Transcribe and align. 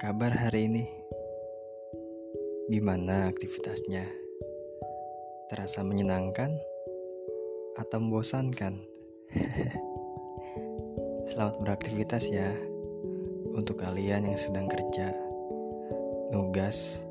kabar 0.00 0.32
hari 0.32 0.64
ini? 0.64 0.88
Gimana 2.72 3.28
aktivitasnya? 3.28 4.08
Terasa 5.52 5.84
menyenangkan 5.84 6.56
atau 7.76 8.00
membosankan? 8.00 8.80
Selamat 11.28 11.60
beraktivitas 11.60 12.32
ya 12.32 12.48
untuk 13.52 13.84
kalian 13.84 14.32
yang 14.32 14.40
sedang 14.40 14.72
kerja, 14.72 15.12
nugas, 16.32 17.04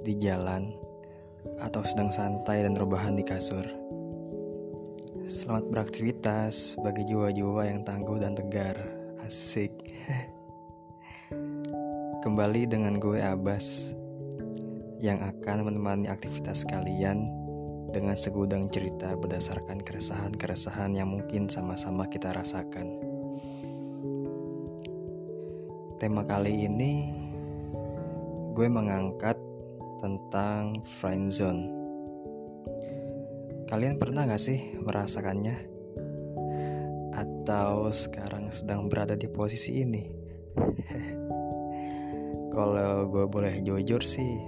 di 0.00 0.16
jalan, 0.16 0.72
atau 1.60 1.84
sedang 1.84 2.08
santai 2.08 2.64
dan 2.64 2.72
rebahan 2.72 3.20
di 3.20 3.24
kasur. 3.28 3.68
Selamat 5.28 5.68
beraktivitas 5.68 6.80
bagi 6.80 7.04
jiwa-jiwa 7.04 7.68
yang 7.68 7.84
tangguh 7.84 8.16
dan 8.16 8.32
tegar. 8.32 8.80
Asik. 9.20 9.76
Kembali 12.24 12.64
dengan 12.64 12.96
gue 12.96 13.20
Abbas 13.20 13.92
yang 14.96 15.20
akan 15.20 15.68
menemani 15.68 16.08
aktivitas 16.08 16.64
kalian 16.64 17.28
dengan 17.92 18.16
segudang 18.16 18.72
cerita 18.72 19.12
berdasarkan 19.12 19.84
keresahan-keresahan 19.84 20.96
yang 20.96 21.12
mungkin 21.12 21.52
sama-sama 21.52 22.08
kita 22.08 22.32
rasakan. 22.32 22.96
Tema 26.00 26.24
kali 26.24 26.64
ini 26.64 27.12
gue 28.56 28.68
mengangkat 28.72 29.36
tentang 30.00 30.80
friendzone. 30.96 31.68
Kalian 33.68 34.00
pernah 34.00 34.24
gak 34.24 34.40
sih 34.40 34.80
merasakannya? 34.80 35.60
Atau 37.20 37.92
sekarang 37.92 38.48
sedang 38.48 38.88
berada 38.88 39.12
di 39.12 39.28
posisi 39.28 39.84
ini? 39.84 40.02
Kalau 42.54 43.10
gue 43.10 43.26
boleh 43.26 43.58
jujur 43.66 43.98
sih, 44.06 44.38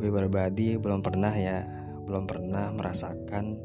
gue 0.00 0.08
berbadi 0.08 0.80
belum 0.80 1.04
pernah 1.04 1.36
ya, 1.36 1.68
belum 2.08 2.24
pernah 2.24 2.72
merasakan 2.72 3.60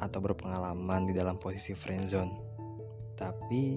atau 0.00 0.18
berpengalaman 0.24 1.04
di 1.04 1.12
dalam 1.12 1.36
posisi 1.36 1.76
friendzone. 1.76 2.32
Tapi 3.12 3.76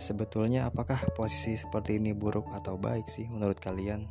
sebetulnya 0.00 0.72
apakah 0.72 1.04
posisi 1.12 1.60
seperti 1.60 2.00
ini 2.00 2.16
buruk 2.16 2.48
atau 2.56 2.80
baik 2.80 3.12
sih 3.12 3.28
menurut 3.28 3.60
kalian? 3.60 4.08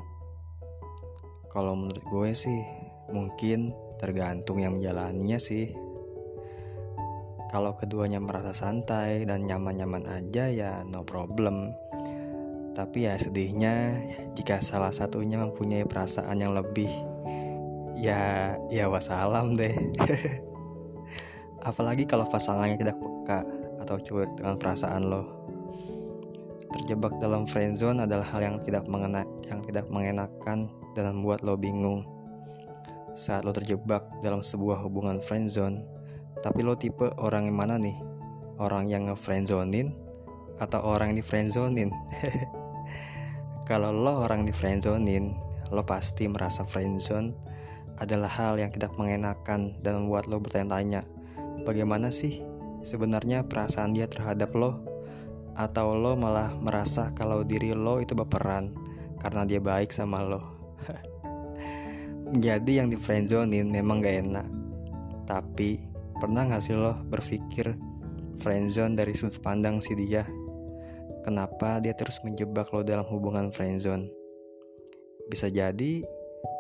Kalau 1.50 1.74
menurut 1.74 2.06
gue 2.06 2.30
sih 2.38 2.62
mungkin 3.10 3.74
tergantung 3.98 4.62
yang 4.62 4.78
menjalaninya 4.78 5.42
sih. 5.42 5.74
Kalau 7.50 7.74
keduanya 7.74 8.22
merasa 8.22 8.54
santai 8.54 9.26
dan 9.26 9.50
nyaman-nyaman 9.50 10.06
aja 10.06 10.54
ya 10.54 10.86
no 10.86 11.02
problem 11.02 11.74
tapi 12.78 13.10
ya 13.10 13.18
sedihnya 13.18 14.06
jika 14.38 14.62
salah 14.62 14.94
satunya 14.94 15.42
mempunyai 15.42 15.82
perasaan 15.82 16.38
yang 16.38 16.54
lebih 16.54 16.94
ya 17.98 18.54
ya 18.70 18.86
wassalam 18.86 19.58
deh. 19.58 19.74
Apalagi 21.70 22.06
kalau 22.06 22.30
pasangannya 22.30 22.78
tidak 22.78 23.02
peka 23.02 23.42
atau 23.82 23.98
cuek 23.98 24.30
dengan 24.38 24.62
perasaan 24.62 25.10
lo. 25.10 25.26
Terjebak 26.70 27.18
dalam 27.18 27.50
friendzone 27.50 28.06
adalah 28.06 28.30
hal 28.30 28.46
yang 28.46 28.58
tidak 28.62 28.86
mengena 28.86 29.26
yang 29.50 29.66
tidak 29.66 29.90
mengenakan 29.90 30.70
dan 30.94 31.04
membuat 31.18 31.42
lo 31.42 31.58
bingung. 31.58 32.06
Saat 33.18 33.42
lo 33.42 33.58
terjebak 33.58 34.06
dalam 34.22 34.46
sebuah 34.46 34.86
hubungan 34.86 35.18
friendzone, 35.18 35.82
tapi 36.46 36.62
lo 36.62 36.78
tipe 36.78 37.10
orang 37.18 37.50
yang 37.50 37.58
mana 37.58 37.82
nih? 37.82 37.98
Orang 38.62 38.86
yang 38.86 39.10
ngefriendzonin 39.10 39.98
atau 40.62 40.86
orang 40.86 41.10
yang 41.10 41.18
di 41.18 41.26
friendzonin? 41.26 41.90
Kalau 43.68 43.92
lo 43.92 44.24
orang 44.24 44.48
di 44.48 44.56
friendzonein, 44.56 45.36
lo 45.76 45.84
pasti 45.84 46.24
merasa 46.24 46.64
friendzone 46.64 47.36
adalah 48.00 48.32
hal 48.32 48.56
yang 48.56 48.72
tidak 48.72 48.96
mengenakan 48.96 49.76
dan 49.84 50.00
membuat 50.00 50.32
lo 50.32 50.40
bertanya-tanya, 50.40 51.04
bagaimana 51.68 52.08
sih 52.08 52.40
sebenarnya 52.88 53.44
perasaan 53.44 53.92
dia 53.92 54.08
terhadap 54.08 54.56
lo? 54.56 54.80
Atau 55.52 56.00
lo 56.00 56.16
malah 56.16 56.56
merasa 56.56 57.12
kalau 57.12 57.44
diri 57.44 57.76
lo 57.76 58.00
itu 58.00 58.16
baperan 58.16 58.72
karena 59.20 59.44
dia 59.44 59.60
baik 59.60 59.92
sama 59.92 60.24
lo. 60.24 60.40
Jadi 62.48 62.80
yang 62.80 62.88
di 62.88 62.96
friendzonein 62.96 63.68
memang 63.68 64.00
gak 64.00 64.18
enak. 64.24 64.48
Tapi 65.28 65.84
pernah 66.16 66.48
gak 66.48 66.64
sih 66.64 66.72
lo 66.72 66.96
berpikir 67.12 67.76
friendzone 68.40 68.96
dari 68.96 69.12
sudut 69.12 69.44
pandang 69.44 69.84
si 69.84 69.92
dia? 69.92 70.24
Kenapa 71.28 71.84
dia 71.84 71.92
terus 71.92 72.24
menjebak 72.24 72.72
lo 72.72 72.88
dalam 72.88 73.04
hubungan 73.12 73.52
friendzone. 73.52 74.08
Bisa 75.28 75.52
jadi 75.52 76.08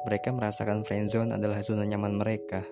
mereka 0.03 0.35
merasakan 0.35 0.83
friendzone 0.83 1.31
adalah 1.31 1.63
zona 1.63 1.88
nyaman 1.88 2.19
mereka. 2.19 2.67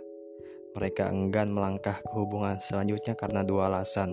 Mereka 0.75 1.07
enggan 1.07 1.55
melangkah 1.55 2.03
ke 2.03 2.11
hubungan 2.11 2.59
selanjutnya 2.59 3.15
karena 3.15 3.47
dua 3.47 3.71
alasan. 3.71 4.11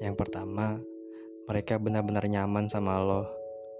Yang 0.00 0.16
pertama, 0.16 0.80
mereka 1.44 1.76
benar-benar 1.76 2.24
nyaman 2.24 2.72
sama 2.72 2.96
lo 3.04 3.28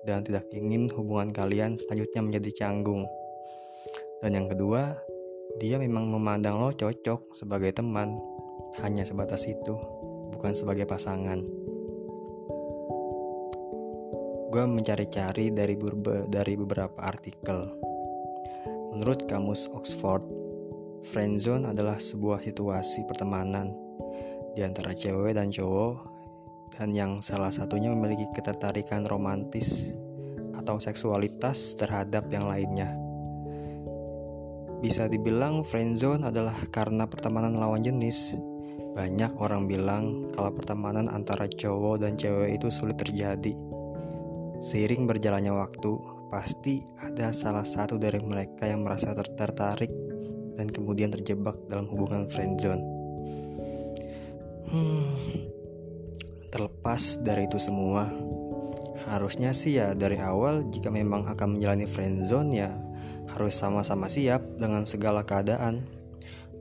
dan 0.04 0.20
tidak 0.20 0.44
ingin 0.52 0.92
hubungan 0.92 1.32
kalian 1.32 1.80
selanjutnya 1.80 2.20
menjadi 2.20 2.50
canggung. 2.60 3.08
Dan 4.20 4.36
yang 4.36 4.52
kedua, 4.52 5.00
dia 5.56 5.80
memang 5.80 6.12
memandang 6.12 6.60
lo 6.60 6.76
cocok 6.76 7.32
sebagai 7.32 7.72
teman, 7.72 8.20
hanya 8.84 9.08
sebatas 9.08 9.48
itu, 9.48 9.80
bukan 10.36 10.52
sebagai 10.52 10.84
pasangan 10.84 11.40
gue 14.48 14.64
mencari-cari 14.64 15.52
dari 15.52 15.76
dari 16.24 16.54
beberapa 16.56 16.96
artikel. 17.04 17.68
Menurut 18.96 19.28
kamus 19.28 19.68
Oxford, 19.76 20.24
friendzone 21.04 21.68
adalah 21.68 22.00
sebuah 22.00 22.40
situasi 22.40 23.04
pertemanan 23.04 23.76
di 24.56 24.64
antara 24.64 24.96
cewek 24.96 25.36
dan 25.36 25.52
cowok 25.52 26.00
dan 26.80 26.96
yang 26.96 27.20
salah 27.20 27.52
satunya 27.52 27.92
memiliki 27.92 28.24
ketertarikan 28.32 29.04
romantis 29.04 29.92
atau 30.56 30.80
seksualitas 30.80 31.76
terhadap 31.76 32.32
yang 32.32 32.48
lainnya. 32.48 32.96
Bisa 34.80 35.12
dibilang 35.12 35.60
friendzone 35.60 36.24
adalah 36.24 36.56
karena 36.72 37.04
pertemanan 37.04 37.60
lawan 37.60 37.84
jenis. 37.84 38.32
Banyak 38.96 39.36
orang 39.36 39.68
bilang 39.68 40.32
kalau 40.32 40.56
pertemanan 40.56 41.12
antara 41.12 41.44
cowok 41.44 42.00
dan 42.00 42.16
cewek 42.16 42.56
itu 42.56 42.72
sulit 42.72 42.96
terjadi 42.96 43.77
Seiring 44.58 45.06
berjalannya 45.06 45.54
waktu, 45.54 45.92
pasti 46.34 46.82
ada 46.98 47.30
salah 47.30 47.62
satu 47.62 47.94
dari 47.94 48.18
mereka 48.18 48.66
yang 48.66 48.82
merasa 48.82 49.14
tertarik 49.14 49.90
dan 50.58 50.66
kemudian 50.66 51.14
terjebak 51.14 51.54
dalam 51.70 51.86
hubungan 51.86 52.26
friendzone. 52.26 52.82
Hmm, 54.68 55.14
terlepas 56.50 57.22
dari 57.22 57.46
itu 57.46 57.56
semua, 57.62 58.10
harusnya 59.06 59.54
sih 59.54 59.78
ya 59.78 59.94
dari 59.94 60.18
awal 60.18 60.66
jika 60.68 60.90
memang 60.90 61.24
akan 61.30 61.56
menjalani 61.56 61.86
friendzone 61.86 62.50
ya 62.52 62.74
harus 63.30 63.54
sama-sama 63.54 64.10
siap 64.10 64.42
dengan 64.58 64.82
segala 64.84 65.22
keadaan. 65.22 65.86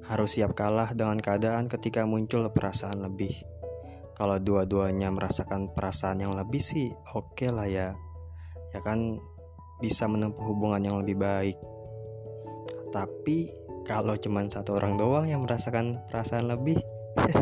Harus 0.07 0.39
siap 0.39 0.55
kalah 0.55 0.95
dengan 0.95 1.19
keadaan 1.19 1.67
ketika 1.67 2.07
muncul 2.07 2.47
perasaan 2.47 3.03
lebih 3.03 3.56
kalau 4.17 4.41
dua-duanya 4.41 5.13
merasakan 5.13 5.69
perasaan 5.77 6.25
yang 6.25 6.33
lebih 6.33 6.57
sih 6.57 6.89
oke 7.13 7.37
okay 7.37 7.53
lah 7.53 7.69
ya. 7.69 7.93
Ya 8.73 8.81
kan 8.81 9.21
bisa 9.77 10.09
menempuh 10.09 10.41
hubungan 10.41 10.81
yang 10.81 10.97
lebih 11.05 11.21
baik. 11.21 11.53
Tapi 12.89 13.53
kalau 13.85 14.17
cuma 14.17 14.41
satu 14.49 14.73
orang 14.81 14.97
doang 14.97 15.29
yang 15.29 15.45
merasakan 15.45 16.01
perasaan 16.09 16.49
lebih 16.49 16.81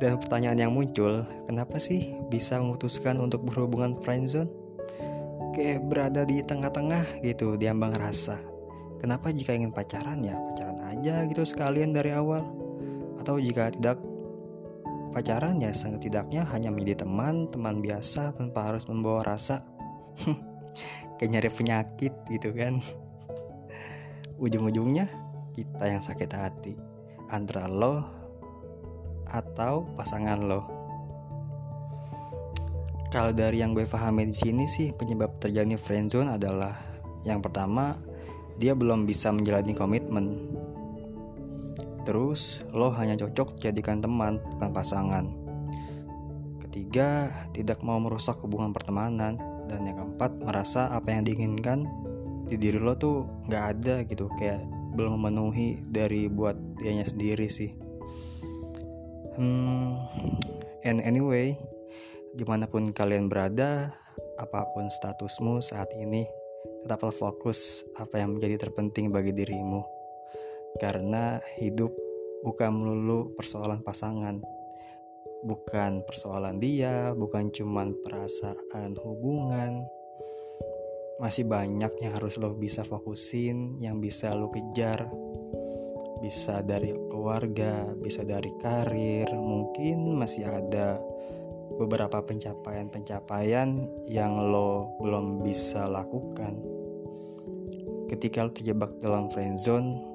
dan 0.00 0.22
pertanyaan 0.22 0.70
yang 0.70 0.72
muncul 0.72 1.26
kenapa 1.50 1.82
sih 1.82 2.14
bisa 2.30 2.62
memutuskan 2.62 3.18
untuk 3.18 3.42
berhubungan 3.42 3.98
friendzone 4.06 4.48
kayak 5.58 5.82
berada 5.90 6.22
di 6.22 6.38
tengah-tengah 6.46 7.26
gitu 7.26 7.58
diambang 7.58 7.98
rasa. 7.98 8.38
Kenapa 9.02 9.34
jika 9.34 9.50
ingin 9.50 9.74
pacaran 9.74 10.22
ya 10.22 10.38
pacaran 10.38 10.78
aja 10.94 11.26
gitu 11.26 11.42
sekalian 11.42 11.90
dari 11.90 12.14
awal? 12.14 12.46
Atau 13.18 13.42
jika 13.42 13.74
tidak 13.74 13.98
Pacaran 15.10 15.58
ya 15.58 15.72
setidaknya 15.72 16.44
hanya 16.52 16.68
menjadi 16.68 17.02
teman, 17.08 17.48
teman 17.48 17.80
biasa 17.80 18.36
tanpa 18.36 18.68
harus 18.68 18.84
membawa 18.86 19.24
rasa. 19.24 19.64
Kayak 21.18 21.30
nyari 21.32 21.50
penyakit 21.50 22.14
gitu 22.30 22.54
kan. 22.54 22.78
Ujung-ujungnya 24.38 25.10
kita 25.56 25.84
yang 25.90 26.02
sakit 26.04 26.30
hati. 26.30 26.74
Antara 27.32 27.66
lo 27.66 28.06
atau 29.28 29.84
pasangan 29.96 30.40
lo. 30.40 30.62
Kalau 33.08 33.32
dari 33.32 33.64
yang 33.64 33.72
gue 33.72 33.88
pahami 33.88 34.28
di 34.28 34.36
sini 34.36 34.68
sih 34.68 34.92
penyebab 34.92 35.40
terjadinya 35.40 35.80
friendzone 35.80 36.28
adalah 36.36 36.76
yang 37.24 37.40
pertama 37.40 37.96
dia 38.60 38.76
belum 38.76 39.08
bisa 39.08 39.32
menjalani 39.32 39.72
komitmen 39.72 40.26
Terus 42.08 42.64
lo 42.72 42.88
hanya 42.96 43.20
cocok 43.20 43.60
jadikan 43.60 44.00
teman 44.00 44.40
bukan 44.56 44.72
pasangan. 44.72 45.28
ketiga, 46.64 47.28
tidak 47.52 47.84
mau 47.84 48.00
merusak 48.00 48.40
hubungan 48.40 48.72
pertemanan. 48.72 49.36
Dan 49.68 49.84
yang 49.84 50.00
keempat, 50.00 50.40
merasa 50.40 50.88
apa 50.88 51.12
yang 51.12 51.28
diinginkan 51.28 51.84
di 52.48 52.56
diri 52.56 52.80
lo 52.80 52.96
tuh 52.96 53.28
nggak 53.44 53.64
ada 53.76 53.94
gitu, 54.08 54.32
kayak 54.40 54.64
belum 54.96 55.20
memenuhi 55.20 55.84
dari 55.84 56.32
buat 56.32 56.56
dianya 56.80 57.04
sendiri 57.04 57.44
sih. 57.52 57.76
Hmm, 59.36 60.00
and 60.88 61.04
anyway, 61.04 61.52
di 62.32 62.44
mana 62.48 62.64
pun 62.64 62.88
kalian 62.96 63.28
berada, 63.28 63.92
apa 64.40 64.64
pun 64.72 64.88
statusmu 64.88 65.60
saat 65.60 65.92
ini, 65.92 66.24
tetaplah 66.86 67.12
fokus 67.12 67.84
apa 68.00 68.16
yang 68.22 68.38
menjadi 68.38 68.64
terpenting 68.64 69.12
bagi 69.12 69.36
dirimu. 69.36 69.97
Karena 70.76 71.40
hidup 71.56 71.96
bukan 72.44 72.70
melulu 72.70 73.32
persoalan 73.34 73.80
pasangan, 73.80 74.44
bukan 75.42 76.02
persoalan 76.04 76.60
dia, 76.60 77.16
bukan 77.16 77.50
cuman 77.50 77.96
perasaan 78.04 78.98
hubungan. 79.00 79.86
Masih 81.18 81.50
banyak 81.50 81.90
yang 81.98 82.12
harus 82.14 82.38
lo 82.38 82.54
bisa 82.54 82.86
fokusin, 82.86 83.80
yang 83.82 83.98
bisa 83.98 84.36
lo 84.38 84.52
kejar. 84.54 85.10
Bisa 86.18 86.62
dari 86.66 86.90
keluarga, 87.10 87.86
bisa 87.94 88.26
dari 88.26 88.50
karir, 88.58 89.30
mungkin 89.38 90.18
masih 90.18 90.50
ada 90.50 90.98
beberapa 91.78 92.18
pencapaian-pencapaian 92.26 93.86
yang 94.10 94.34
lo 94.50 94.98
belum 94.98 95.46
bisa 95.46 95.86
lakukan. 95.86 96.58
Ketika 98.10 98.42
lo 98.42 98.50
terjebak 98.50 98.98
dalam 98.98 99.30
friendzone, 99.30 100.07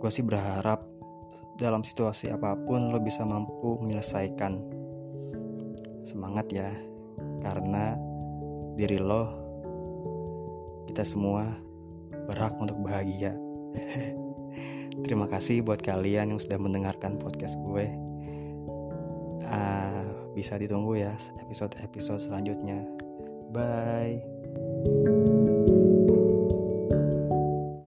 gue 0.00 0.08
sih 0.08 0.24
berharap 0.24 0.80
dalam 1.60 1.84
situasi 1.84 2.32
apa 2.32 2.56
pun 2.56 2.88
lo 2.88 2.98
bisa 3.04 3.20
mampu 3.20 3.76
menyelesaikan. 3.84 4.56
Semangat 6.08 6.48
ya, 6.48 6.72
karena 7.44 8.00
diri 8.80 8.96
lo, 8.96 9.28
kita 10.88 11.04
semua 11.04 11.44
berhak 12.24 12.56
untuk 12.56 12.80
bahagia. 12.80 13.36
Terima 15.04 15.28
kasih 15.28 15.60
buat 15.60 15.84
kalian 15.84 16.32
yang 16.34 16.40
sudah 16.40 16.56
mendengarkan 16.56 17.20
podcast 17.20 17.60
gue. 17.60 17.86
Uh, 19.44 20.32
bisa 20.32 20.56
ditunggu 20.56 20.96
ya 20.96 21.12
episode-episode 21.44 22.24
selanjutnya. 22.24 22.88
Bye. 23.52 24.24